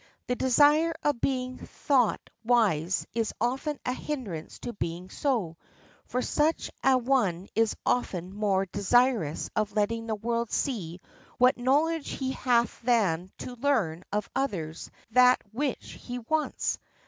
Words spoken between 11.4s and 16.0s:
knowledge he hath than to learn of others that which